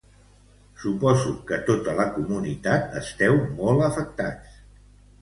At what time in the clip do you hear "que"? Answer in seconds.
1.51-1.59